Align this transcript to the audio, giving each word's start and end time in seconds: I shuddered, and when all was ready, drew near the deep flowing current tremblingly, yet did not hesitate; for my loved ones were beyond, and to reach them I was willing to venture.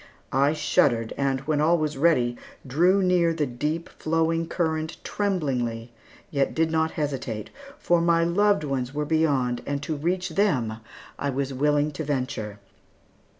I 0.33 0.53
shuddered, 0.53 1.13
and 1.15 1.41
when 1.41 1.61
all 1.61 1.77
was 1.77 1.95
ready, 1.95 2.35
drew 2.65 3.03
near 3.03 3.35
the 3.35 3.45
deep 3.45 3.87
flowing 3.87 4.47
current 4.47 4.97
tremblingly, 5.03 5.91
yet 6.31 6.55
did 6.55 6.71
not 6.71 6.89
hesitate; 6.97 7.51
for 7.77 8.01
my 8.01 8.23
loved 8.23 8.63
ones 8.63 8.95
were 8.95 9.05
beyond, 9.05 9.61
and 9.67 9.83
to 9.83 9.95
reach 9.95 10.29
them 10.29 10.77
I 11.19 11.29
was 11.29 11.53
willing 11.53 11.91
to 11.91 12.03
venture. 12.03 12.57